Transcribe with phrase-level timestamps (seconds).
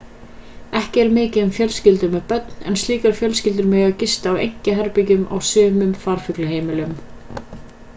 [0.77, 5.37] ekki er mikið um fjölskyldur með börn en slíkar fjölskyldur mega gista á einkaherbergjum á
[5.53, 6.99] sumum farfuglaheimilum